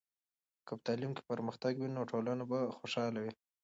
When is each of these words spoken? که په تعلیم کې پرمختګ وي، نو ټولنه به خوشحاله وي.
که 0.65 0.71
په 0.77 0.81
تعلیم 0.87 1.11
کې 1.15 1.23
پرمختګ 1.31 1.73
وي، 1.77 1.89
نو 1.95 2.01
ټولنه 2.11 2.43
به 2.51 2.57
خوشحاله 2.77 3.19
وي. 3.23 3.33